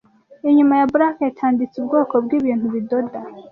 [0.49, 3.19] Inyuma ya Blanket handitse Ubwoko bwibintu bidoda